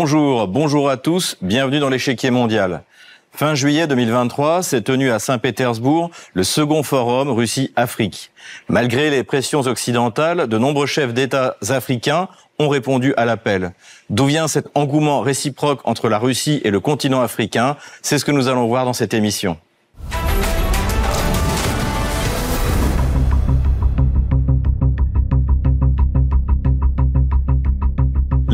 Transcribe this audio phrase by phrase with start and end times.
[0.00, 2.84] Bonjour, bonjour à tous, bienvenue dans l'échiquier mondial.
[3.32, 8.30] Fin juillet 2023 s'est tenu à Saint-Pétersbourg le second forum Russie-Afrique.
[8.68, 12.28] Malgré les pressions occidentales, de nombreux chefs d'État africains
[12.60, 13.72] ont répondu à l'appel.
[14.08, 17.76] D'où vient cet engouement réciproque entre la Russie et le continent africain?
[18.00, 19.58] C'est ce que nous allons voir dans cette émission.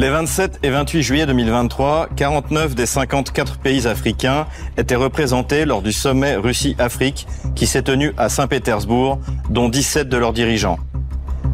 [0.04, 4.44] Les 27 et 28 juillet 2023, 49 des 54 pays africains
[4.76, 9.18] étaient représentés lors du sommet Russie-Afrique qui s'est tenu à Saint-Pétersbourg,
[9.48, 10.78] dont 17 de leurs dirigeants.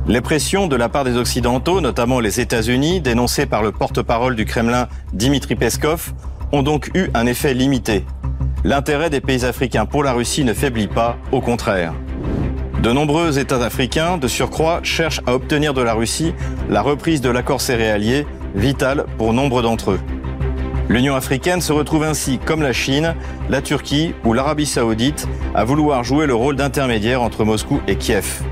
[0.09, 4.47] Les pressions de la part des Occidentaux, notamment les États-Unis, dénoncées par le porte-parole du
[4.47, 6.12] Kremlin Dimitri Peskov,
[6.51, 8.05] ont donc eu un effet limité.
[8.65, 11.95] L'intérêt des pays africains pour la Russie ne faiblit pas, au contraire.
[12.83, 16.33] De nombreux États africains, de surcroît, cherchent à obtenir de la Russie
[16.70, 20.01] la reprise de l'accord céréalier, vital pour nombre d'entre eux.
[20.89, 23.15] L'Union africaine se retrouve ainsi, comme la Chine,
[23.48, 28.42] la Turquie ou l'Arabie saoudite, à vouloir jouer le rôle d'intermédiaire entre Moscou et Kiev.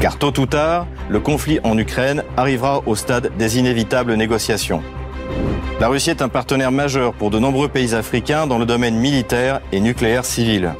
[0.00, 4.82] Car tôt ou tard, le conflit en Ukraine arrivera au stade des inévitables négociations.
[5.80, 9.60] La Russie est un partenaire majeur pour de nombreux pays africains dans le domaine militaire
[9.72, 10.74] et nucléaire civil.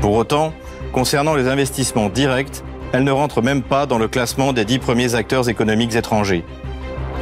[0.00, 0.52] Pour autant,
[0.92, 2.62] Concernant les investissements directs,
[2.92, 6.44] elle ne rentre même pas dans le classement des dix premiers acteurs économiques étrangers.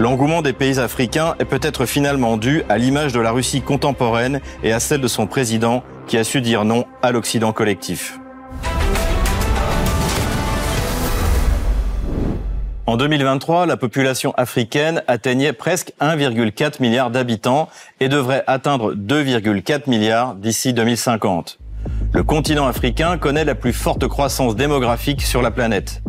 [0.00, 4.72] L'engouement des pays africains est peut-être finalement dû à l'image de la Russie contemporaine et
[4.72, 8.18] à celle de son président qui a su dire non à l'Occident collectif.
[12.86, 17.68] En 2023, la population africaine atteignait presque 1,4 milliard d'habitants
[18.00, 21.58] et devrait atteindre 2,4 milliards d'ici 2050.
[22.14, 26.00] Le continent africain connaît la plus forte croissance démographique sur la planète.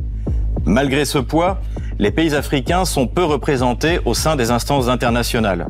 [0.65, 1.59] Malgré ce poids,
[1.99, 5.67] les pays africains sont peu représentés au sein des instances internationales.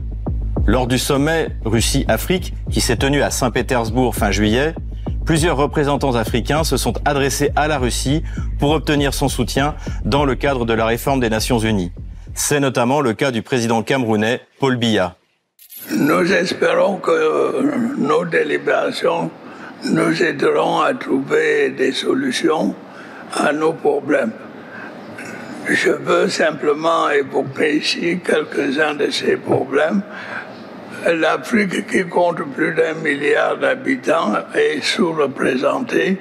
[0.65, 4.75] Lors du sommet Russie-Afrique, qui s'est tenu à Saint-Pétersbourg fin juillet,
[5.25, 8.23] plusieurs représentants africains se sont adressés à la Russie
[8.59, 11.91] pour obtenir son soutien dans le cadre de la réforme des Nations Unies.
[12.33, 15.15] C'est notamment le cas du président camerounais Paul Biya.
[15.89, 19.31] Nous espérons que nos délibérations
[19.83, 22.75] nous aiderons à trouver des solutions
[23.33, 24.31] à nos problèmes.
[25.67, 30.01] Je veux simplement évoquer ici quelques-uns de ces problèmes.
[31.05, 36.17] L'Afrique, qui compte plus d'un milliard d'habitants, est sous-représentée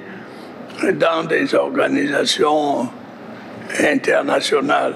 [0.93, 2.89] dans des organisations
[3.79, 4.95] internationales.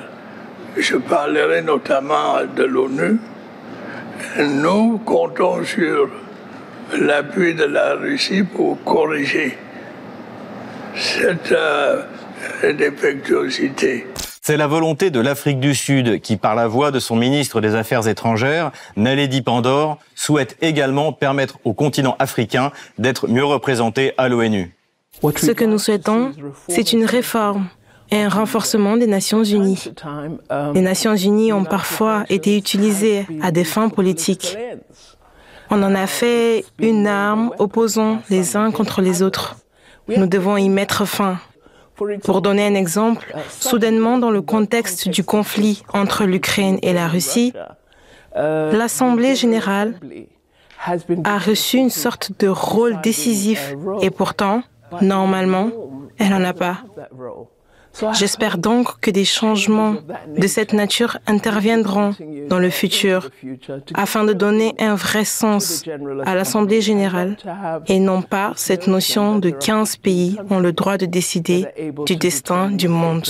[0.77, 3.17] Je parlerai notamment de l'ONU.
[4.39, 6.09] Nous comptons sur
[6.97, 9.57] l'appui de la Russie pour corriger
[10.95, 12.03] cette euh,
[12.73, 14.07] défectuosité.
[14.47, 17.73] C'est la volonté de l'Afrique du Sud qui, par la voix de son ministre des
[17.73, 24.75] Affaires étrangères, Naledi Pandor, souhaite également permettre au continent africain d'être mieux représenté à l'ONU.
[25.35, 26.31] Ce que nous souhaitons,
[26.67, 27.69] c'est une réforme
[28.11, 29.91] et un renforcement des Nations Unies.
[30.75, 34.59] Les Nations Unies ont parfois été utilisées à des fins politiques.
[35.71, 39.55] On en a fait une arme opposant les uns contre les autres.
[40.07, 41.39] Nous devons y mettre fin.
[42.23, 47.53] Pour donner un exemple, soudainement dans le contexte du conflit entre l'Ukraine et la Russie,
[48.35, 49.99] l'Assemblée générale
[51.23, 54.61] a reçu une sorte de rôle décisif et pourtant,
[55.01, 55.69] normalement,
[56.17, 56.79] elle n'en a pas.
[58.13, 59.95] J'espère donc que des changements
[60.37, 62.13] de cette nature interviendront
[62.49, 63.29] dans le futur
[63.93, 65.83] afin de donner un vrai sens
[66.25, 67.37] à l'Assemblée générale
[67.87, 71.67] et non pas cette notion de 15 pays ont le droit de décider
[72.05, 73.27] du destin du monde.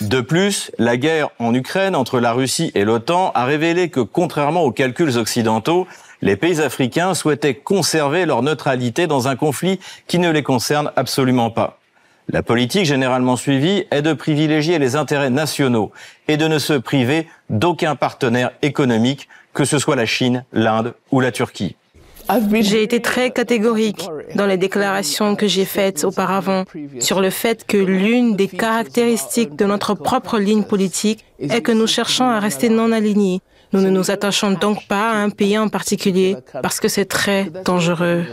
[0.00, 4.62] De plus, la guerre en Ukraine entre la Russie et l'OTAN a révélé que contrairement
[4.62, 5.86] aux calculs occidentaux,
[6.22, 11.50] les pays africains souhaitaient conserver leur neutralité dans un conflit qui ne les concerne absolument
[11.50, 11.79] pas.
[12.32, 15.90] La politique généralement suivie est de privilégier les intérêts nationaux
[16.28, 21.20] et de ne se priver d'aucun partenaire économique, que ce soit la Chine, l'Inde ou
[21.20, 21.74] la Turquie.
[22.60, 26.64] J'ai été très catégorique dans les déclarations que j'ai faites auparavant
[27.00, 31.88] sur le fait que l'une des caractéristiques de notre propre ligne politique est que nous
[31.88, 33.40] cherchons à rester non alignés.
[33.72, 37.50] Nous ne nous attachons donc pas à un pays en particulier parce que c'est très
[37.64, 38.24] dangereux.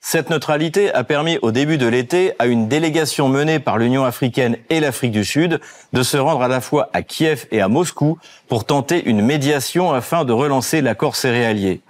[0.00, 4.56] Cette neutralité a permis au début de l'été à une délégation menée par l'Union africaine
[4.68, 5.60] et l'Afrique du Sud
[5.92, 9.92] de se rendre à la fois à Kiev et à Moscou pour tenter une médiation
[9.92, 11.82] afin de relancer l'accord céréalier.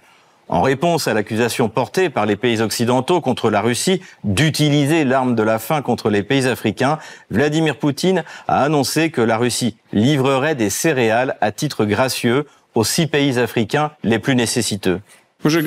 [0.51, 5.45] En réponse à l'accusation portée par les pays occidentaux contre la Russie d'utiliser l'arme de
[5.45, 6.99] la faim contre les pays africains,
[7.31, 13.07] Vladimir Poutine a annoncé que la Russie livrerait des céréales à titre gracieux aux six
[13.07, 15.01] pays africains les plus nécessiteux.
[15.43, 15.63] J'ai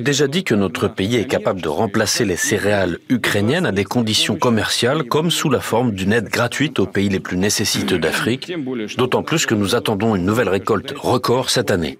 [0.00, 4.34] déjà dit que notre pays est capable de remplacer les céréales ukrainiennes à des conditions
[4.34, 8.52] commerciales comme sous la forme d'une aide gratuite aux pays les plus nécessiteux d'Afrique,
[8.96, 11.96] d'autant plus que nous attendons une nouvelle récolte record cette année.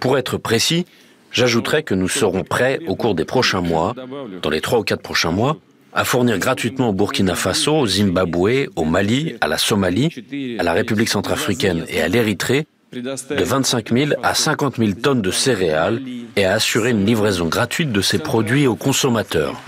[0.00, 0.84] Pour être précis,
[1.32, 3.94] j'ajouterai que nous serons prêts au cours des prochains mois,
[4.42, 5.56] dans les trois ou quatre prochains mois,
[5.94, 10.10] à fournir gratuitement au Burkina Faso, au Zimbabwe, au Mali, à la Somalie,
[10.58, 15.30] à la République centrafricaine et à l'Érythrée de 25 000 à 50 000 tonnes de
[15.30, 16.00] céréales
[16.36, 19.60] et à assurer une livraison gratuite de ces produits aux consommateurs.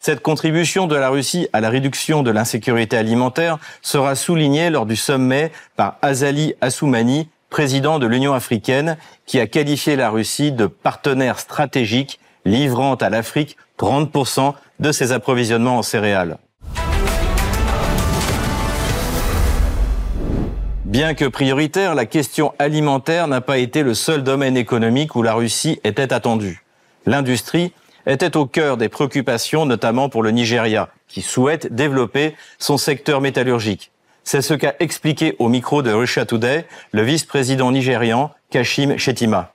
[0.00, 4.96] Cette contribution de la Russie à la réduction de l'insécurité alimentaire sera soulignée lors du
[4.96, 11.38] sommet par Azali Assoumani, président de l'Union africaine, qui a qualifié la Russie de partenaire
[11.38, 16.38] stratégique livrant à l'Afrique 30% de ses approvisionnements en céréales.
[20.84, 25.34] Bien que prioritaire, la question alimentaire n'a pas été le seul domaine économique où la
[25.34, 26.62] Russie était attendue.
[27.06, 27.72] L'industrie
[28.06, 33.90] était au cœur des préoccupations, notamment pour le Nigeria, qui souhaite développer son secteur métallurgique.
[34.24, 39.52] C'est ce qu'a expliqué au micro de Russia Today le vice-président nigérian Kashim Shetima.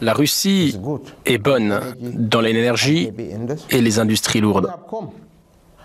[0.00, 0.78] La Russie
[1.26, 3.10] est bonne dans l'énergie
[3.70, 4.70] et les industries lourdes.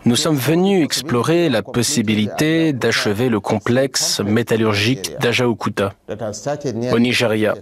[0.05, 5.93] Nous sommes venus explorer la possibilité d'achever le complexe métallurgique d'Ajaokuta,
[6.93, 7.55] au Nigeria,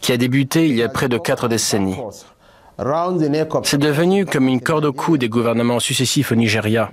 [0.00, 1.96] qui a débuté il y a près de quatre décennies.
[3.62, 6.90] C'est devenu comme une corde au cou des gouvernements successifs au Nigeria.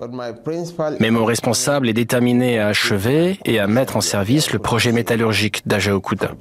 [1.00, 5.68] Mais mon responsable est déterminé à achever et à mettre en service le projet métallurgique
[5.68, 6.32] d'Ajaokuta.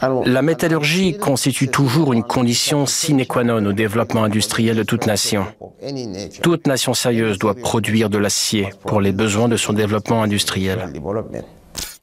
[0.00, 5.46] La métallurgie constitue toujours une condition sine qua non au développement industriel de toute nation.
[6.42, 10.92] Toute nation sérieuse doit produire de l'acier pour les besoins de son développement industriel.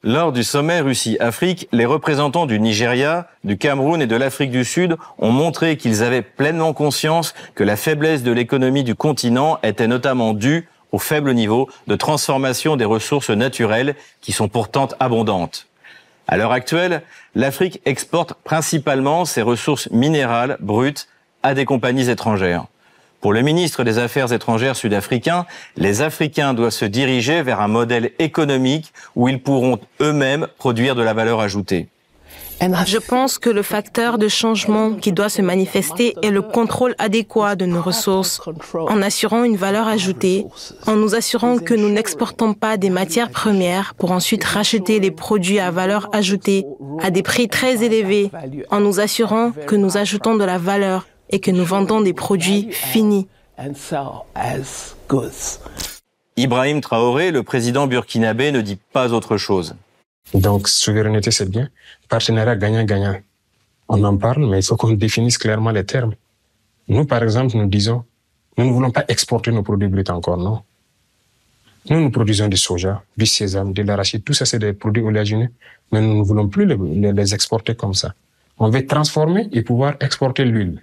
[0.02, 4.96] Lors du sommet Russie-Afrique, les représentants du Nigeria, du Cameroun et de l'Afrique du Sud
[5.18, 10.32] ont montré qu'ils avaient pleinement conscience que la faiblesse de l'économie du continent était notamment
[10.32, 15.66] due au faible niveau de transformation des ressources naturelles qui sont pourtant abondantes.
[16.30, 17.02] À l'heure actuelle,
[17.34, 21.08] l'Afrique exporte principalement ses ressources minérales brutes
[21.42, 22.66] à des compagnies étrangères.
[23.20, 25.44] Pour le ministre des Affaires étrangères sud-africain,
[25.76, 31.02] les Africains doivent se diriger vers un modèle économique où ils pourront eux-mêmes produire de
[31.02, 31.88] la valeur ajoutée.
[32.60, 37.56] Je pense que le facteur de changement qui doit se manifester est le contrôle adéquat
[37.56, 38.40] de nos ressources,
[38.74, 40.46] en assurant une valeur ajoutée,
[40.86, 45.58] en nous assurant que nous n'exportons pas des matières premières pour ensuite racheter les produits
[45.58, 46.66] à valeur ajoutée
[47.02, 48.30] à des prix très élevés,
[48.70, 52.68] en nous assurant que nous ajoutons de la valeur et que nous vendons des produits
[52.72, 53.26] finis.
[56.36, 59.74] Ibrahim Traoré, le président burkinabé, ne dit pas autre chose.
[60.34, 61.68] Donc, souveraineté, c'est bien.
[62.08, 63.18] Partenariat gagnant-gagnant.
[63.88, 66.14] On en parle, mais il faut qu'on définisse clairement les termes.
[66.88, 68.04] Nous, par exemple, nous disons,
[68.56, 70.62] nous ne voulons pas exporter nos produits bruts encore, non.
[71.88, 75.48] Nous, nous produisons du soja, du sésame, de l'arachide, tout ça, c'est des produits oléagineux,
[75.90, 78.14] mais nous ne voulons plus les, les exporter comme ça.
[78.58, 80.82] On veut transformer et pouvoir exporter l'huile.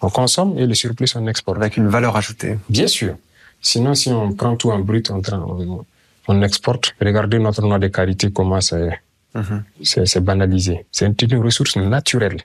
[0.00, 1.58] On consomme et le surplus, on exporte.
[1.58, 2.58] Avec une valeur ajoutée.
[2.68, 3.16] Bien sûr.
[3.60, 5.84] Sinon, si on prend tout en brut, on, on,
[6.28, 6.94] on exporte.
[7.00, 9.00] Regardez notre noix de qualité, comment c'est
[9.34, 9.64] mhm.
[9.82, 10.86] c'est banalisé.
[10.90, 12.40] C'est une ressource naturelle.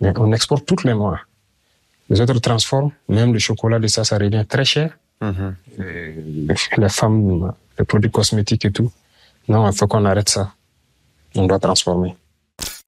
[0.00, 1.20] Mais on exporte toutes les mois.
[2.10, 4.98] Les autres transforment, même le chocolat de ça, ça revient très cher.
[5.20, 5.56] Mhm.
[6.78, 8.90] Les femmes, les produits cosmétiques et tout.
[9.48, 10.52] Non, il faut qu'on arrête ça.
[11.34, 12.16] On doit transformer.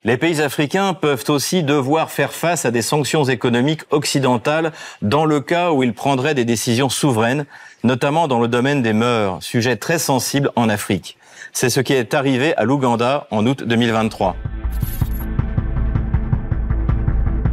[0.06, 4.70] Les pays africains peuvent aussi devoir faire face à des sanctions économiques occidentales
[5.02, 7.44] dans le cas où ils prendraient des décisions souveraines,
[7.82, 11.18] notamment dans le domaine des mœurs, sujet très sensible en Afrique.
[11.52, 14.36] C'est ce qui est arrivé à l'Ouganda en août 2023.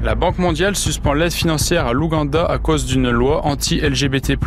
[0.03, 4.37] La Banque mondiale suspend l'aide financière à l'Ouganda à cause d'une loi anti-LGBT.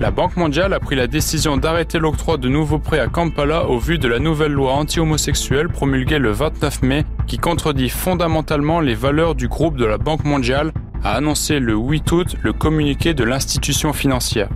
[0.00, 3.78] La Banque mondiale a pris la décision d'arrêter l'octroi de nouveaux prêts à Kampala au
[3.78, 9.36] vu de la nouvelle loi anti-homosexuelle promulguée le 29 mai qui contredit fondamentalement les valeurs
[9.36, 10.72] du groupe de la Banque mondiale,
[11.04, 14.48] a annoncé le 8 août le communiqué de l'institution financière.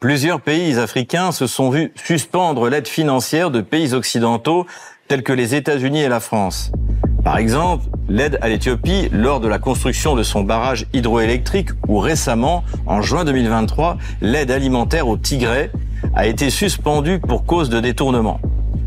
[0.00, 4.66] Plusieurs pays africains se sont vus suspendre l'aide financière de pays occidentaux
[5.06, 6.72] tels que les États-Unis et la France.
[7.24, 12.64] Par exemple, l'aide à l'Éthiopie lors de la construction de son barrage hydroélectrique ou récemment,
[12.86, 15.70] en juin 2023, l'aide alimentaire au Tigray
[16.16, 18.40] a été suspendue pour cause de détournement.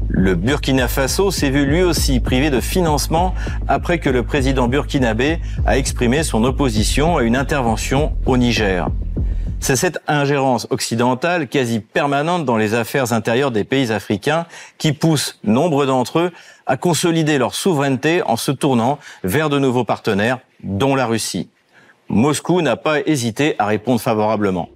[0.09, 3.33] Le Burkina Faso s'est vu lui aussi privé de financement
[3.69, 8.89] après que le président burkinabé a exprimé son opposition à une intervention au Niger.
[9.59, 14.45] C'est cette ingérence occidentale quasi permanente dans les affaires intérieures des pays africains
[14.77, 16.31] qui pousse nombre d'entre eux
[16.67, 21.50] à consolider leur souveraineté en se tournant vers de nouveaux partenaires, dont la Russie.
[22.09, 24.69] Moscou n'a pas hésité à répondre favorablement.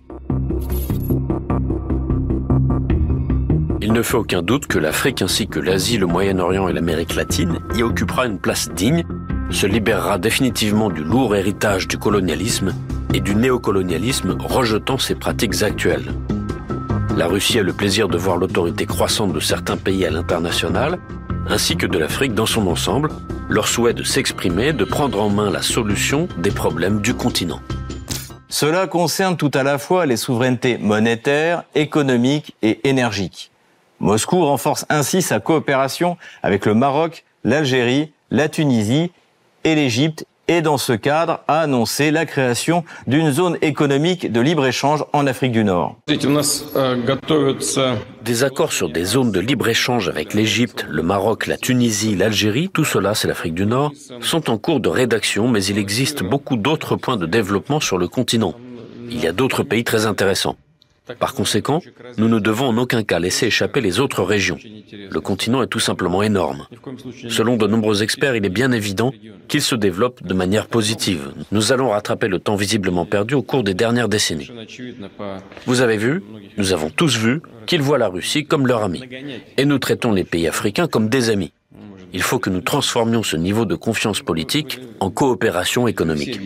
[3.81, 7.59] Il ne fait aucun doute que l'Afrique ainsi que l'Asie, le Moyen-Orient et l'Amérique latine
[7.75, 9.05] y occupera une place digne,
[9.51, 12.73] se libérera définitivement du lourd héritage du colonialisme
[13.13, 16.11] et du néocolonialisme rejetant ses pratiques actuelles.
[17.15, 20.99] La Russie a le plaisir de voir l'autorité croissante de certains pays à l'international,
[21.47, 23.09] ainsi que de l'Afrique dans son ensemble,
[23.49, 27.59] leur souhait de s'exprimer, de prendre en main la solution des problèmes du continent.
[28.47, 33.51] Cela concerne tout à la fois les souverainetés monétaires, économiques et énergiques.
[33.99, 39.11] Moscou renforce ainsi sa coopération avec le Maroc, l'Algérie, la Tunisie
[39.63, 45.05] et l'Égypte et dans ce cadre a annoncé la création d'une zone économique de libre-échange
[45.13, 45.95] en Afrique du Nord.
[48.23, 52.83] Des accords sur des zones de libre-échange avec l'Égypte, le Maroc, la Tunisie, l'Algérie, tout
[52.83, 53.91] cela c'est l'Afrique du Nord,
[54.21, 58.07] sont en cours de rédaction mais il existe beaucoup d'autres points de développement sur le
[58.07, 58.55] continent.
[59.11, 60.55] Il y a d'autres pays très intéressants.
[61.17, 61.81] Par conséquent,
[62.17, 64.57] nous ne devons en aucun cas laisser échapper les autres régions.
[65.09, 66.67] Le continent est tout simplement énorme.
[67.29, 69.13] Selon de nombreux experts, il est bien évident
[69.47, 71.31] qu'il se développe de manière positive.
[71.51, 74.51] Nous allons rattraper le temps visiblement perdu au cours des dernières décennies.
[75.65, 76.23] Vous avez vu,
[76.57, 79.01] nous avons tous vu qu'ils voient la Russie comme leur ami.
[79.57, 81.51] Et nous traitons les pays africains comme des amis.
[82.11, 86.39] Il faut que nous transformions ce niveau de confiance politique en coopération économique.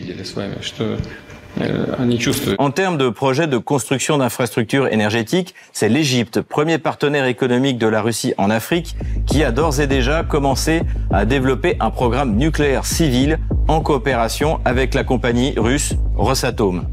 [2.58, 8.02] En termes de projets de construction d'infrastructures énergétiques, c'est l'Égypte, premier partenaire économique de la
[8.02, 8.96] Russie en Afrique,
[9.26, 10.82] qui a d'ores et déjà commencé
[11.12, 16.86] à développer un programme nucléaire civil en coopération avec la compagnie russe Rosatom.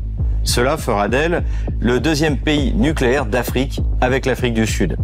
[0.45, 1.45] Cela fera d'elle
[1.81, 4.97] le deuxième pays nucléaire d'Afrique avec l'Afrique du Sud.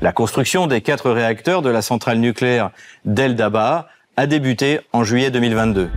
[0.00, 2.70] La construction des quatre réacteurs de la centrale nucléaire
[3.04, 5.90] d'El Daba a débuté en juillet 2022.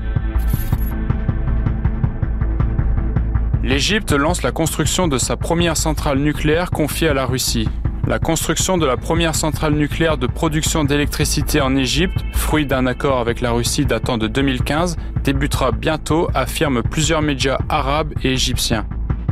[3.69, 7.69] L'Égypte lance la construction de sa première centrale nucléaire confiée à la Russie.
[8.07, 13.19] La construction de la première centrale nucléaire de production d'électricité en Égypte, fruit d'un accord
[13.19, 18.87] avec la Russie datant de 2015, débutera bientôt, affirment plusieurs médias arabes et égyptiens.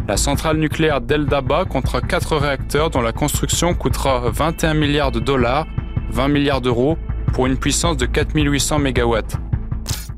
[0.07, 5.19] La centrale nucléaire d'El Daba comptera quatre réacteurs dont la construction coûtera 21 milliards de
[5.19, 5.65] dollars,
[6.11, 6.99] 20 milliards d'euros,
[7.33, 9.46] pour une puissance de 4800 MW.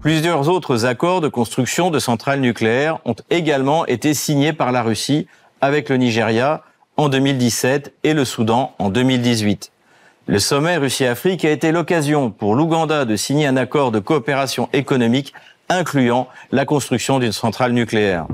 [0.02, 5.28] Plusieurs autres accords de construction de centrales nucléaires ont également été signés par la Russie
[5.60, 6.64] avec le Nigeria
[6.96, 9.74] en 2017 et le Soudan en 2018.
[10.28, 15.34] Le sommet Russie-Afrique a été l'occasion pour l'Ouganda de signer un accord de coopération économique
[15.68, 18.26] incluant la construction d'une centrale nucléaire.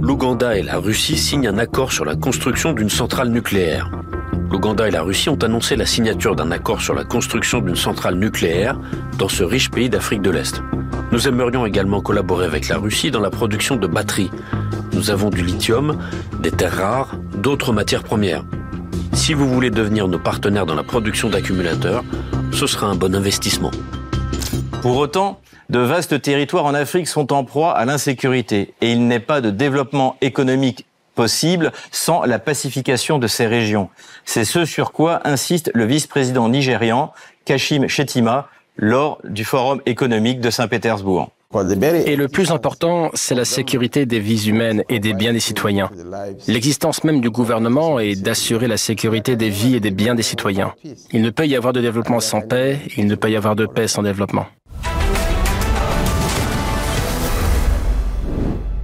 [0.00, 3.88] L'Ouganda et la Russie signent un accord sur la construction d'une centrale nucléaire
[4.52, 8.16] l'Ouganda et la Russie ont annoncé la signature d'un accord sur la construction d'une centrale
[8.16, 8.78] nucléaire
[9.16, 10.62] dans ce riche pays d'Afrique de l'Est.
[11.10, 14.30] Nous aimerions également collaborer avec la Russie dans la production de batteries.
[14.92, 15.98] Nous avons du lithium,
[16.40, 18.44] des terres rares, d'autres matières premières.
[19.14, 22.04] Si vous voulez devenir nos partenaires dans la production d'accumulateurs,
[22.52, 23.70] ce sera un bon investissement.
[24.82, 25.40] Pour autant,
[25.70, 29.48] de vastes territoires en Afrique sont en proie à l'insécurité et il n'est pas de
[29.48, 33.88] développement économique possible sans la pacification de ces régions.
[34.24, 37.12] C'est ce sur quoi insiste le vice-président nigérian
[37.44, 41.30] Kashim Shettima lors du Forum économique de Saint-Pétersbourg.
[42.06, 45.90] Et le plus important, c'est la sécurité des vies humaines et des biens des citoyens.
[46.48, 50.72] L'existence même du gouvernement est d'assurer la sécurité des vies et des biens des citoyens.
[51.12, 53.66] Il ne peut y avoir de développement sans paix, il ne peut y avoir de
[53.66, 54.46] paix sans développement.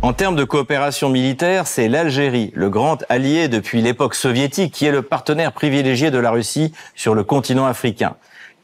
[0.01, 4.93] En termes de coopération militaire, c'est l'Algérie, le grand allié depuis l'époque soviétique, qui est
[4.93, 8.15] le partenaire privilégié de la Russie sur le continent africain.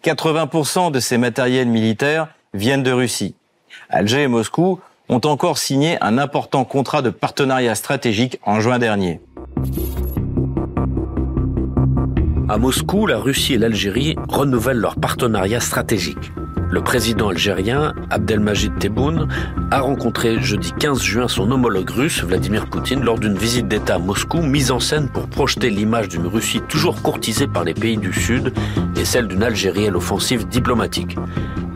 [0.05, 3.35] 80% de ses matériels militaires viennent de Russie.
[3.91, 9.21] Alger et Moscou ont encore signé un important contrat de partenariat stratégique en juin dernier.
[12.49, 16.31] À Moscou, la Russie et l'Algérie renouvellent leur partenariat stratégique.
[16.75, 19.29] Le président algérien Abdelmajid Tebboune
[19.71, 23.99] a rencontré jeudi 15 juin son homologue russe Vladimir Poutine lors d'une visite d'État à
[24.01, 28.13] Moscou mise en scène pour projeter l'image d'une Russie toujours courtisée par les pays du
[28.13, 28.53] Sud
[28.97, 31.17] et celle d'une Algérie à l'offensive diplomatique.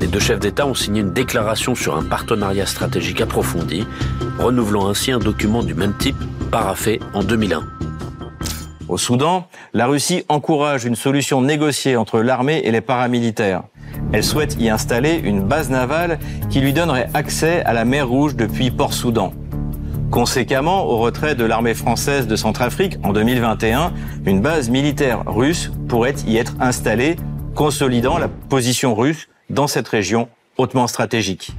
[0.00, 3.86] Les deux chefs d'État ont signé une déclaration sur un partenariat stratégique approfondi,
[4.40, 6.18] renouvelant ainsi un document du même type
[6.50, 7.77] paraffé en 2001.
[8.88, 13.64] Au Soudan, la Russie encourage une solution négociée entre l'armée et les paramilitaires.
[14.12, 16.18] Elle souhaite y installer une base navale
[16.48, 19.34] qui lui donnerait accès à la mer Rouge depuis Port-Soudan.
[20.10, 23.92] Conséquemment, au retrait de l'armée française de Centrafrique en 2021,
[24.24, 27.16] une base militaire russe pourrait y être installée,
[27.54, 31.52] consolidant la position russe dans cette région hautement stratégique.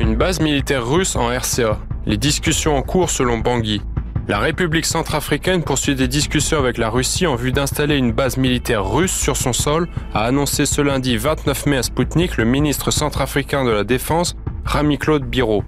[0.00, 1.78] Une base militaire russe en RCA.
[2.08, 3.82] Les discussions en cours selon Bangui.
[4.28, 8.88] La République centrafricaine poursuit des discussions avec la Russie en vue d'installer une base militaire
[8.88, 13.64] russe sur son sol, a annoncé ce lundi 29 mai à Sputnik le ministre centrafricain
[13.64, 15.64] de la Défense, Rami-Claude Biro.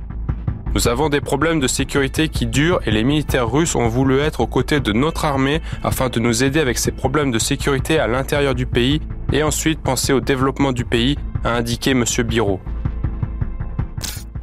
[0.76, 4.38] Nous avons des problèmes de sécurité qui durent et les militaires russes ont voulu être
[4.38, 8.06] aux côtés de notre armée afin de nous aider avec ces problèmes de sécurité à
[8.06, 9.00] l'intérieur du pays
[9.32, 12.04] et ensuite penser au développement du pays, a indiqué M.
[12.24, 12.60] Biro.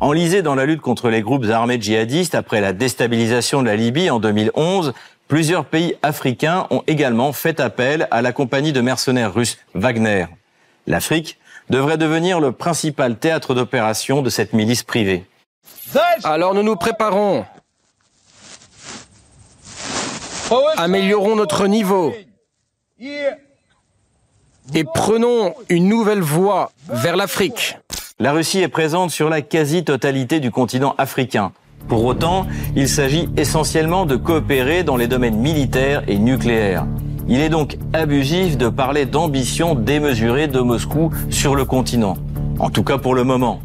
[0.02, 4.10] Enlisé dans la lutte contre les groupes armés djihadistes après la déstabilisation de la Libye
[4.10, 4.94] en 2011,
[5.28, 10.26] plusieurs pays africains ont également fait appel à la compagnie de mercenaires russes Wagner.
[10.86, 15.26] L'Afrique devrait devenir le principal théâtre d'opération de cette milice privée.
[16.24, 17.46] Alors nous nous préparons.
[20.78, 22.14] Améliorons notre niveau.
[24.74, 27.78] Et prenons une nouvelle voie vers l'Afrique.
[28.18, 31.52] La Russie est présente sur la quasi-totalité du continent africain.
[31.90, 36.88] Pour autant, il s'agit essentiellement de coopérer dans les domaines militaires et nucléaires.
[37.28, 42.16] Il est donc abusif de parler d'ambition démesurée de Moscou sur le continent.
[42.58, 43.60] En tout cas pour le moment.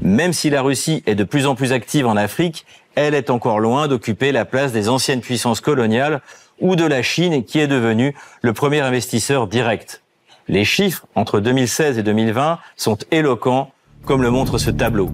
[0.00, 3.58] Même si la Russie est de plus en plus active en Afrique, elle est encore
[3.58, 6.20] loin d'occuper la place des anciennes puissances coloniales
[6.60, 10.02] ou de la Chine qui est devenue le premier investisseur direct.
[10.46, 13.72] Les chiffres entre 2016 et 2020 sont éloquents
[14.08, 15.10] comme le montre ce tableau.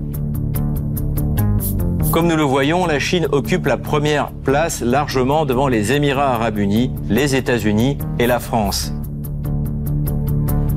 [2.12, 6.58] Comme nous le voyons, la Chine occupe la première place largement devant les Émirats arabes
[6.58, 8.92] unis, les États-Unis et la France.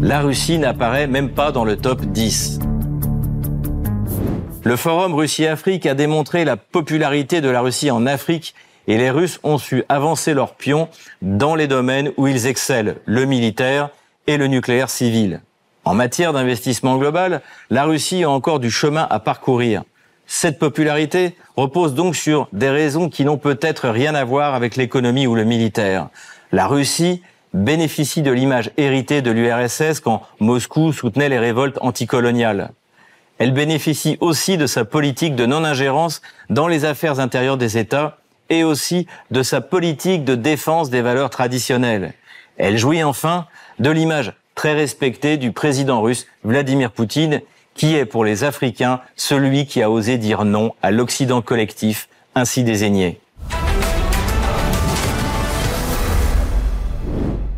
[0.01, 2.57] La Russie n'apparaît même pas dans le top 10.
[4.63, 8.55] Le forum Russie-Afrique a démontré la popularité de la Russie en Afrique
[8.87, 10.89] et les Russes ont su avancer leurs pions
[11.21, 13.91] dans les domaines où ils excellent, le militaire
[14.25, 15.41] et le nucléaire civil.
[15.87, 19.83] En matière d'investissement global, la Russie a encore du chemin à parcourir.
[20.25, 25.27] Cette popularité repose donc sur des raisons qui n'ont peut-être rien à voir avec l'économie
[25.27, 26.09] ou le militaire.
[26.51, 27.21] La Russie
[27.53, 32.71] bénéficie de l'image héritée de l'URSS quand Moscou soutenait les révoltes anticoloniales.
[33.37, 38.17] Elle bénéficie aussi de sa politique de non-ingérence dans les affaires intérieures des États
[38.49, 42.13] et aussi de sa politique de défense des valeurs traditionnelles.
[42.57, 43.47] Elle jouit enfin
[43.79, 47.41] de l'image très respecté du président russe Vladimir Poutine,
[47.75, 52.63] qui est pour les Africains celui qui a osé dire non à l'Occident collectif ainsi
[52.63, 53.21] désigné.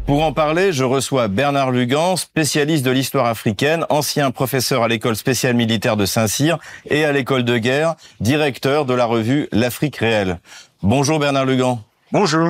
[0.06, 5.16] Pour en parler, je reçois Bernard Lugan, spécialiste de l'histoire africaine, ancien professeur à l'école
[5.16, 6.58] spéciale militaire de Saint-Cyr
[6.90, 10.40] et à l'école de guerre, directeur de la revue L'Afrique réelle.
[10.84, 11.82] Bonjour Bernard Lugan.
[12.12, 12.50] Bonjour.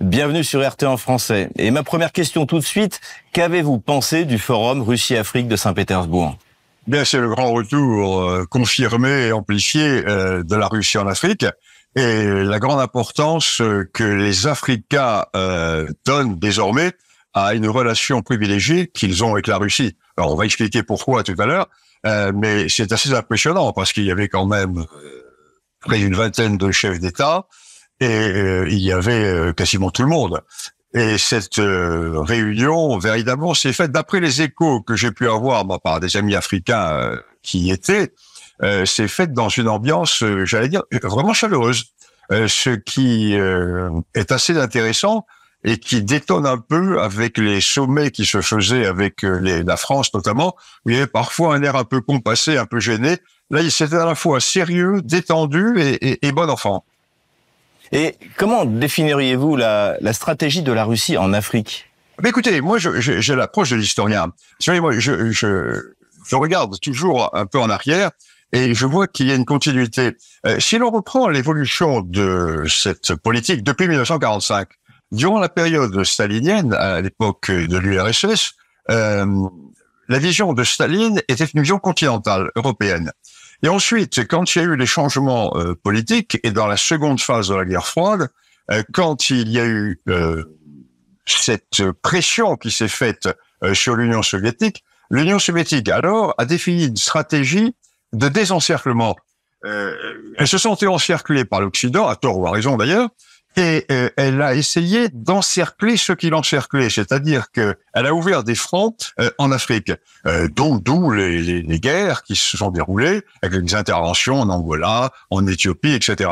[0.00, 1.50] Bienvenue sur RT en français.
[1.56, 3.00] Et ma première question tout de suite,
[3.32, 6.36] qu'avez-vous pensé du forum Russie-Afrique de Saint-Pétersbourg?
[6.88, 11.46] Bien, c'est le grand retour euh, confirmé et amplifié euh, de la Russie en Afrique
[11.94, 15.24] et la grande importance euh, que les Africains
[16.04, 16.92] donnent désormais
[17.32, 19.96] à une relation privilégiée qu'ils ont avec la Russie.
[20.16, 21.68] Alors, on va expliquer pourquoi tout à l'heure,
[22.34, 24.84] mais c'est assez impressionnant parce qu'il y avait quand même
[25.80, 27.46] près d'une vingtaine de chefs d'État,
[28.00, 30.40] et euh, il y avait euh, quasiment tout le monde.
[30.94, 36.00] Et cette euh, réunion, véritablement, s'est faite d'après les échos que j'ai pu avoir par
[36.00, 38.12] des amis africains qui y étaient,
[38.86, 41.86] c'est faite dans une ambiance, j'allais dire, vraiment chaleureuse,
[42.30, 45.26] ce qui est assez intéressant
[45.64, 50.14] et qui détonne un peu avec les sommets qui se faisaient avec les, la France
[50.14, 50.54] notamment,
[50.86, 53.18] où il y avait parfois un air un peu compassé, un peu gêné.
[53.50, 56.84] Là, c'était à la fois sérieux, détendu et, et, et bon enfant.
[57.92, 61.90] Et comment définiriez-vous la, stratégie de la Russie en Afrique?
[62.24, 64.32] Écoutez, moi, j'ai l'approche de l'historien.
[64.60, 65.80] Je,
[66.32, 68.10] regarde toujours un peu en arrière
[68.52, 70.16] et je vois qu'il y a une continuité.
[70.46, 74.68] Euh, si l'on reprend l'évolution de cette politique depuis 1945,
[75.12, 78.54] durant la période stalinienne, à l'époque de l'URSS,
[78.90, 79.26] euh,
[80.08, 83.10] la vision de Staline était une vision continentale, européenne.
[83.64, 87.18] Et ensuite, quand il y a eu les changements euh, politiques et dans la seconde
[87.18, 88.28] phase de la guerre froide,
[88.70, 90.44] euh, quand il y a eu euh,
[91.24, 93.26] cette pression qui s'est faite
[93.72, 97.74] sur l'Union soviétique, l'Union soviétique alors a défini une stratégie
[98.12, 99.16] de désencerclement.
[99.62, 103.08] elle se sentait encerclée par l'Occident, à tort ou à raison d'ailleurs,
[103.56, 108.54] et euh, elle a essayé d'encercler ce qui l'encerclait, c'est-à-dire que elle a ouvert des
[108.54, 109.92] fronts euh, en Afrique,
[110.26, 115.12] euh, d'où les, les, les, guerres qui se sont déroulées avec des interventions en Angola,
[115.30, 116.30] en Éthiopie, etc.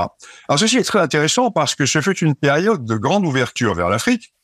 [0.48, 3.88] Alors ceci est très intéressant parce que ce fut une période de grande ouverture vers
[3.88, 4.34] l'Afrique.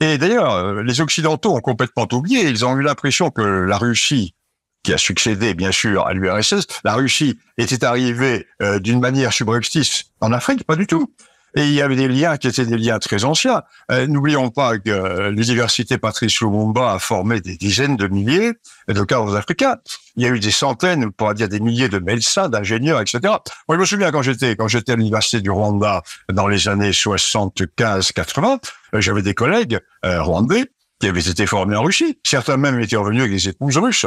[0.00, 2.48] Et d'ailleurs, les Occidentaux ont complètement oublié.
[2.48, 4.34] Ils ont eu l'impression que la Russie
[4.82, 8.46] qui a succédé bien sûr à l'URSS, la Russie était arrivée
[8.80, 11.14] d'une manière subreptice en Afrique, pas du tout.
[11.56, 13.62] Et il y avait des liens qui étaient des liens très anciens.
[13.92, 18.54] Euh, n'oublions pas que euh, l'université Patrice Lumumba a formé des dizaines de milliers
[18.88, 19.76] de cadres africains.
[20.16, 23.20] Il y a eu des centaines, on pourrait dire des milliers de médecins, d'ingénieurs, etc.
[23.68, 24.56] Moi, je me souviens quand j'étais
[24.92, 28.58] à l'université du Rwanda dans les années 75-80,
[28.94, 30.66] euh, j'avais des collègues rwandais
[31.00, 32.18] qui avaient été formés en Russie.
[32.24, 34.06] Certains même étaient revenus avec des épouses russes.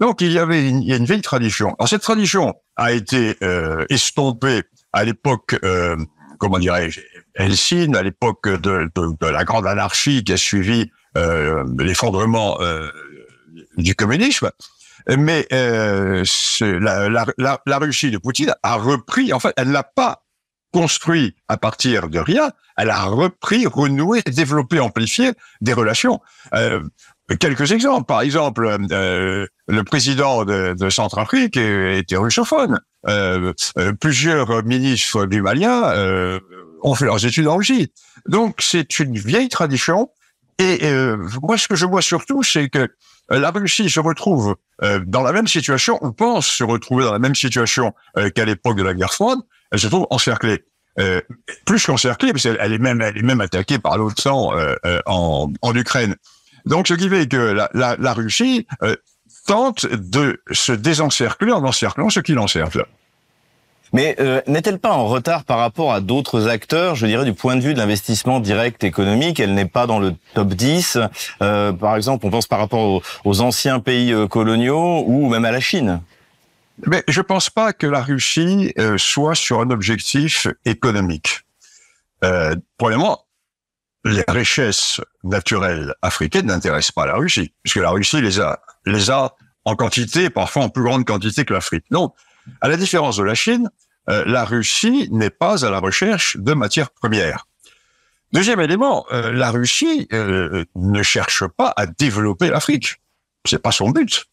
[0.00, 1.74] Donc il y avait une vieille tradition.
[1.78, 3.36] Alors cette tradition a été
[3.88, 5.56] estompée à l'époque
[6.38, 7.00] comment dirais-je,
[7.34, 8.88] Helsinki, à l'époque de,
[9.22, 12.90] la grande anarchie qui a suivi euh, l'effondrement euh,
[13.76, 14.50] du communisme.
[15.16, 16.24] Mais euh,
[16.60, 20.24] la, la, Russie de Poutine a repris, en fait, elle n'a pas
[20.72, 26.20] construit à partir de rien, elle a repris, renoué, développé, amplifié des relations.
[27.30, 28.06] Euh, quelques exemples.
[28.06, 32.78] Par exemple, euh, le président de, de Centrafrique était russophone.
[33.08, 36.40] Euh, euh, plusieurs ministres du Malien euh,
[36.82, 37.92] ont fait leurs études en Russie.
[38.28, 40.10] Donc c'est une vieille tradition.
[40.58, 42.88] Et euh, moi, ce que je vois surtout, c'est que
[43.28, 44.54] la Russie se retrouve
[45.06, 47.92] dans la même situation, on pense se retrouver dans la même situation
[48.36, 49.40] qu'à l'époque de la guerre froide.
[49.72, 50.64] Elle se trouve encerclée.
[51.00, 51.20] Euh,
[51.66, 54.52] plus qu'encerclée, parce qu'elle est même, elle est même attaquée par l'OTAN
[55.06, 56.14] en, en Ukraine.
[56.66, 58.66] Donc, ce qui fait que la, la, la Russie
[59.46, 62.84] tente de se désencercler en encerclant ce qui l'encercle.
[63.92, 67.56] Mais euh, n'est-elle pas en retard par rapport à d'autres acteurs Je dirais du point
[67.56, 70.98] de vue de l'investissement direct économique, elle n'est pas dans le top 10.
[71.40, 75.44] Euh, par exemple, on pense par rapport aux, aux anciens pays euh, coloniaux ou même
[75.44, 76.00] à la Chine.
[76.86, 81.42] Mais je pense pas que la Russie euh, soit sur un objectif économique.
[82.24, 83.25] Euh, premièrement,
[84.06, 89.34] les richesses naturelles africaines n'intéressent pas la Russie, puisque la Russie les a, les a
[89.64, 91.84] en quantité, parfois en plus grande quantité que l'Afrique.
[91.90, 92.14] Donc,
[92.60, 93.68] à la différence de la Chine,
[94.08, 97.46] euh, la Russie n'est pas à la recherche de matières premières.
[98.32, 102.96] Deuxième élément, euh, la Russie euh, ne cherche pas à développer l'Afrique.
[103.44, 104.26] C'est pas son but.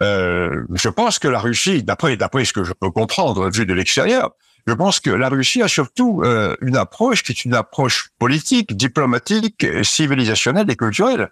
[0.00, 4.32] je pense que la Russie, d'après d'après ce que je peux comprendre vu de l'extérieur,
[4.66, 8.76] je pense que la Russie a surtout euh, une approche qui est une approche politique,
[8.76, 11.30] diplomatique, civilisationnelle et culturelle.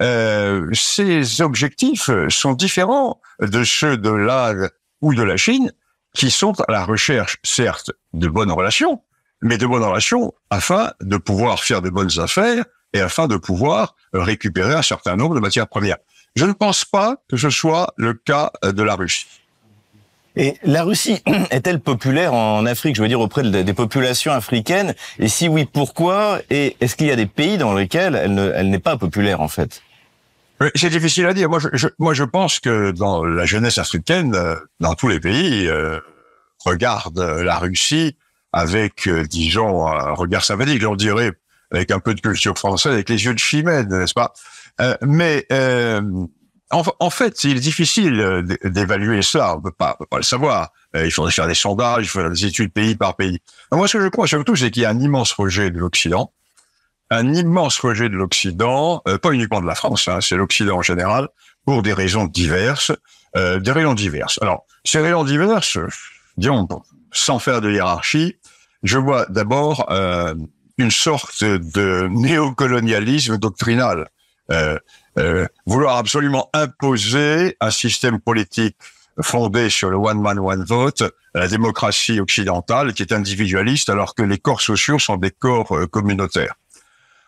[0.00, 0.70] Euh,
[1.40, 5.72] objectifs sont différents de ceux de l'Inde ou de la Chine,
[6.14, 9.02] qui sont à la recherche, certes, de bonnes relations,
[9.42, 13.96] mais de bonnes relations afin de pouvoir faire de bonnes affaires et afin de pouvoir
[14.12, 15.98] récupérer un certain nombre de matières premières.
[16.36, 19.26] Je ne pense pas que ce soit le cas de la Russie.
[20.36, 24.94] Et la Russie est-elle populaire en Afrique, je veux dire auprès des populations africaines?
[25.18, 26.40] Et si oui, pourquoi?
[26.50, 29.82] Et est-ce qu'il y a des pays dans lesquels elle n'est pas populaire en fait?
[30.74, 31.48] C'est difficile à dire.
[31.48, 36.00] Moi je, pense que dans la jeunesse africaine, euh, dans tous les pays, euh,
[36.64, 38.16] regarde la Russie
[38.52, 41.32] avec, euh, disons, un regard sympathique, on dirait,
[41.70, 44.32] avec un peu de culture française, avec les yeux de Chimène, n'est-ce pas?
[44.80, 45.46] Euh, Mais
[46.70, 49.56] en, fait, il est difficile euh, d'évaluer ça.
[49.56, 50.72] On peut pas, peut pas le savoir.
[50.94, 53.40] Euh, il faudrait faire des sondages, il faudrait des études pays par pays.
[53.72, 56.32] moi, ce que je crois surtout, c'est qu'il y a un immense rejet de l'Occident,
[57.10, 60.82] un immense rejet de l'Occident, euh, pas uniquement de la France, hein, c'est l'Occident en
[60.82, 61.28] général,
[61.64, 62.92] pour des raisons diverses,
[63.34, 64.38] des raisons diverses.
[64.40, 65.78] Alors, ces raisons diverses,
[66.38, 66.66] disons,
[67.12, 68.36] sans faire de hiérarchie,
[68.82, 69.86] je vois d'abord
[70.78, 74.08] une sorte de néocolonialisme doctrinal.
[75.18, 78.76] Euh, vouloir absolument imposer un système politique
[79.20, 81.02] fondé sur le one man one vote,
[81.34, 85.86] la démocratie occidentale qui est individualiste alors que les corps sociaux sont des corps euh,
[85.86, 86.54] communautaires.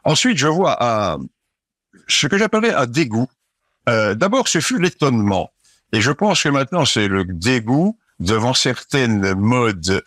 [0.05, 1.19] Ensuite, je vois
[2.09, 3.29] ce que j'appellerais un dégoût.
[3.89, 5.51] Euh, D'abord, ce fut l'étonnement.
[5.93, 10.03] Et je pense que maintenant, c'est le dégoût devant certaines modes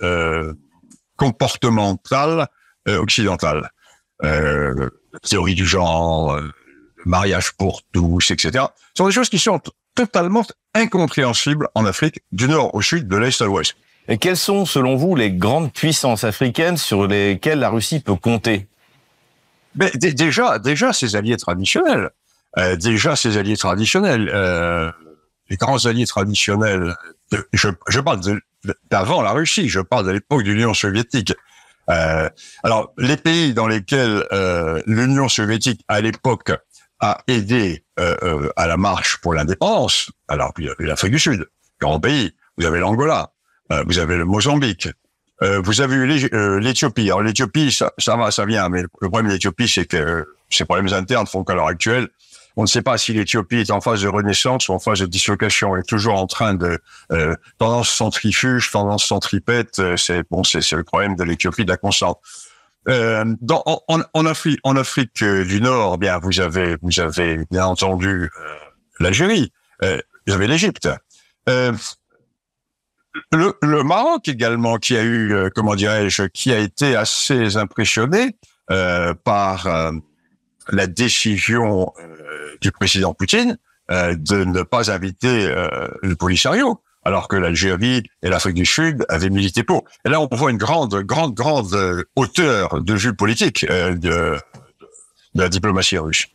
[1.15, 2.47] comportementales
[2.87, 3.69] occidentales.
[5.21, 6.39] Théorie du genre,
[7.05, 8.65] mariage pour tous, etc.
[8.93, 9.59] Ce sont des choses qui sont
[9.95, 13.75] totalement incompréhensibles en Afrique, du nord au sud, de l'est à l'ouest.
[14.07, 18.67] Et quelles sont, selon vous, les grandes puissances africaines sur lesquelles la Russie peut compter?
[19.75, 22.09] Mais déjà, déjà ses alliés traditionnels,
[22.57, 24.91] euh, déjà ses alliés traditionnels, euh,
[25.49, 26.95] les grands alliés traditionnels.
[27.53, 28.19] je, je parle
[28.91, 31.33] d'avant la Russie, je parle de l'époque de l'Union soviétique.
[31.89, 32.29] Euh,
[32.63, 36.51] alors, les pays dans lesquels euh, l'Union soviétique, à l'époque,
[37.03, 41.19] a aidé euh, euh, à la marche pour l'indépendance, alors il y avait l'Afrique du
[41.19, 43.33] Sud, grand pays, vous avez l'Angola,
[43.71, 44.87] euh, vous avez le Mozambique,
[45.41, 47.07] vous avez eu l'Éthiopie.
[47.07, 50.63] Alors l'Éthiopie, ça, ça va, ça vient, mais le problème de l'Éthiopie, c'est que ces
[50.63, 52.07] problèmes internes font qu'à l'heure actuelle,
[52.55, 55.05] on ne sait pas si l'Éthiopie est en phase de renaissance ou en phase de
[55.05, 55.75] dislocation.
[55.75, 56.79] Elle est toujours en train de
[57.11, 59.79] euh, tendance centrifuge, tendance centripète.
[59.79, 62.19] Euh, c'est bon, c'est le problème de l'Éthiopie de la constante.
[62.89, 67.45] Euh, dans, en, en, Afrique, en Afrique euh, du Nord, bien vous avez vous avez
[67.49, 68.55] bien entendu euh,
[68.99, 70.89] l'Algérie, euh, vous avez l'Égypte.
[71.47, 71.73] le,
[73.31, 78.35] le, Maroc également, qui a eu, comment dirais-je, qui a été assez impressionné
[79.23, 79.67] par
[80.69, 83.57] la décision euh, du président Poutine
[83.91, 89.05] euh, de ne pas inviter euh, le Polisario, alors que l'Algérie et l'Afrique du Sud
[89.09, 89.83] avaient milité pour.
[90.05, 94.37] Et là, on voit une grande, grande, grande hauteur de vue politique de, de,
[95.35, 96.27] la diplomatie russe.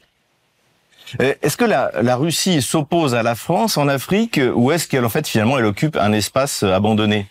[1.19, 5.09] Est-ce que la, la Russie s'oppose à la France en Afrique ou est-ce qu'elle en
[5.09, 7.29] fait finalement elle occupe un espace abandonné?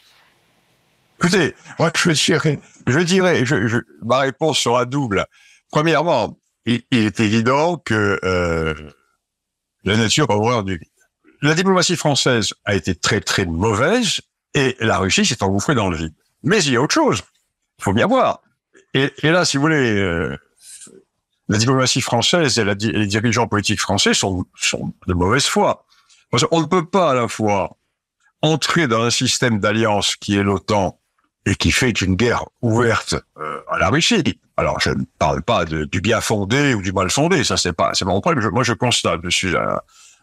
[1.20, 5.26] Écoutez, moi je dirais, je dirais, je, je, ma réponse sera double.
[5.72, 8.74] Premièrement, il, est évident que euh,
[9.84, 10.88] la nature a horreur du vide.
[11.42, 14.22] La diplomatie française a été très très mauvaise
[14.54, 16.14] et la Russie s'est engouffrée dans le vide.
[16.44, 17.22] Mais il y a autre chose.
[17.80, 18.42] Il faut bien voir.
[18.94, 20.36] Et, là, si vous voulez, euh,
[21.50, 24.46] la diplomatie française et, les dirigeants politiques français sont,
[25.08, 25.86] de mauvaise foi.
[26.32, 27.78] Qu'on ne peut pas à la fois
[28.42, 31.00] entrer dans un système d'alliance qui est l'OTAN
[31.46, 34.40] et qui fait une guerre ouverte euh, à la Russie.
[34.58, 37.74] Alors, je ne parle pas de, du bien fondé ou du mal fondé, ça c'est
[37.74, 38.50] pas, mon problème.
[38.50, 39.80] moi, je constate, je suis un,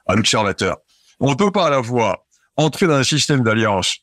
[0.09, 0.79] observateur.
[1.21, 3.99] On ne peut pas à la fois entrer dans un système d'alliance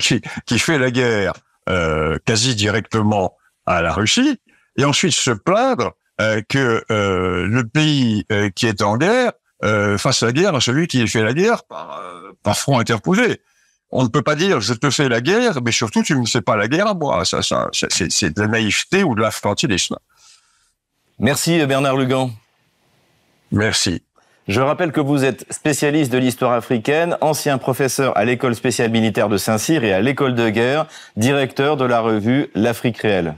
[0.00, 1.32] qui, qui, fait la guerre
[1.68, 3.36] euh, quasi directement
[3.66, 4.40] à la Russie
[4.76, 9.32] et ensuite se plaindre euh, que euh, le pays qui est en guerre
[9.96, 12.02] fasse la guerre à celui qui fait la guerre par,
[12.42, 13.40] par front interposé
[13.94, 16.26] on ne peut pas dire je te fais la guerre, mais surtout tu ne me
[16.26, 17.24] fais pas la guerre à moi.
[17.24, 19.96] Ça, ça, c'est de la naïveté ou de l'infantilisme.
[21.20, 22.32] Merci Bernard Lugan.
[23.52, 24.02] Merci.
[24.46, 29.30] Je rappelle que vous êtes spécialiste de l'histoire africaine, ancien professeur à l'école spéciale militaire
[29.30, 33.36] de Saint-Cyr et à l'école de guerre, directeur de la revue L'Afrique réelle.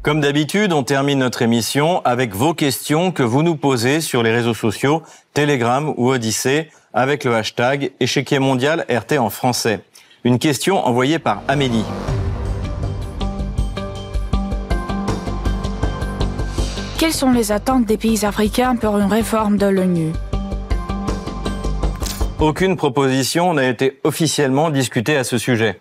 [0.00, 4.32] Comme d'habitude, on termine notre émission avec vos questions que vous nous posez sur les
[4.32, 5.02] réseaux sociaux,
[5.34, 9.80] Telegram ou Odyssée, avec le hashtag échiquier mondial RT en français.
[10.24, 11.84] Une question envoyée par Amélie.
[17.02, 20.12] Quelles sont les attentes des pays africains pour une réforme de l'ONU?
[22.38, 25.80] Aucune proposition n'a été officiellement discutée à ce sujet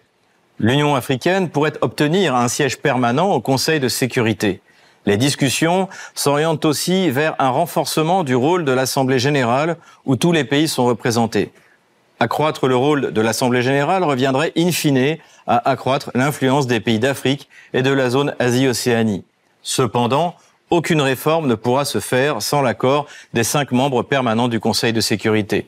[0.58, 4.62] l'Union africaine pourrait obtenir un siège permanent au Conseil de sécurité.
[5.06, 10.44] Les discussions s'orientent aussi vers un renforcement du rôle de l'Assemblée générale où tous les
[10.44, 11.52] pays sont représentés.
[12.20, 17.48] Accroître le rôle de l'Assemblée générale reviendrait in fine à accroître l'influence des pays d'Afrique
[17.74, 19.24] et de la zone Asie-Océanie.
[19.62, 20.34] Cependant,
[20.72, 25.02] aucune réforme ne pourra se faire sans l'accord des cinq membres permanents du Conseil de
[25.02, 25.68] sécurité.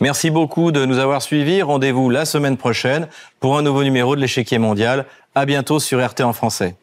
[0.00, 1.62] Merci beaucoup de nous avoir suivis.
[1.62, 3.06] Rendez-vous la semaine prochaine
[3.38, 5.06] pour un nouveau numéro de l'échiquier mondial.
[5.36, 6.74] À bientôt sur RT en français.